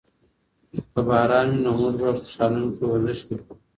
که 0.91 0.99
باران 1.07 1.47
وي 1.53 1.59
نو 1.63 1.69
موږ 1.79 1.93
به 2.01 2.09
په 2.17 2.25
سالون 2.33 2.65
کې 2.75 2.83
ورزش 2.85 3.19
وکړو. 3.23 3.53